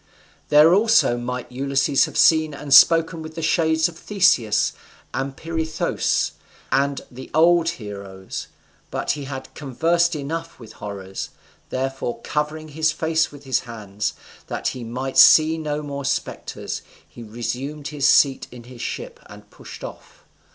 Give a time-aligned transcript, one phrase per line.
[0.49, 4.73] There also might Ulysses have seen and spoken with the shades of Theseus,
[5.13, 6.31] and Pirithous,
[6.71, 8.47] and the old heroes;
[8.89, 11.29] but he had conversed enough with horrors;
[11.69, 14.13] therefore, covering his face with his hands,
[14.47, 19.51] that he might see no more spectres, he resumed his seat in his ship, and
[19.51, 20.23] pushed off.